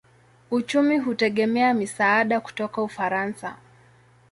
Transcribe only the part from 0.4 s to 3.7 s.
Uchumi hutegemea misaada kutoka Ufaransa.